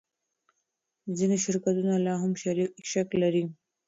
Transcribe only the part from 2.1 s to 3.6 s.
هم شک لري.